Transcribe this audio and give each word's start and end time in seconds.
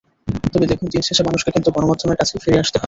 তবে 0.53 0.65
দেখুন, 0.71 0.87
দিন 0.91 1.01
শেষে 1.07 1.23
মানুষকে 1.27 1.49
কিন্তু 1.55 1.69
গণমাধ্যমের 1.75 2.19
কাছেই 2.19 2.41
ফিরে 2.43 2.61
আসতে 2.63 2.69
হয়। 2.69 2.79